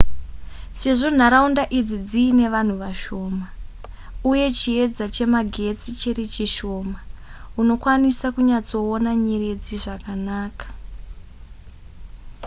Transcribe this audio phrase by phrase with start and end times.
[0.81, 3.47] sezvo nharaunda idzi dziine vanhu vashoma
[4.31, 6.99] uye chiedza chemagetsi chiri chishoma
[7.61, 10.67] unokwanisa kunyatsoona nyeredzi zvakanaka